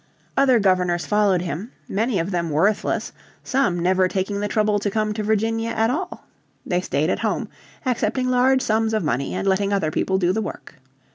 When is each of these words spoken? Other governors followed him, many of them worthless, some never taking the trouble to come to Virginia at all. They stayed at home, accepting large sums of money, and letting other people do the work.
Other 0.35 0.57
governors 0.57 1.05
followed 1.05 1.43
him, 1.43 1.73
many 1.87 2.17
of 2.17 2.31
them 2.31 2.49
worthless, 2.49 3.13
some 3.43 3.77
never 3.79 4.07
taking 4.07 4.39
the 4.39 4.47
trouble 4.47 4.79
to 4.79 4.89
come 4.89 5.13
to 5.13 5.21
Virginia 5.21 5.69
at 5.69 5.91
all. 5.91 6.25
They 6.65 6.81
stayed 6.81 7.11
at 7.11 7.19
home, 7.19 7.49
accepting 7.85 8.27
large 8.27 8.63
sums 8.63 8.95
of 8.95 9.03
money, 9.03 9.35
and 9.35 9.47
letting 9.47 9.71
other 9.71 9.91
people 9.91 10.17
do 10.17 10.33
the 10.33 10.41
work. 10.41 10.73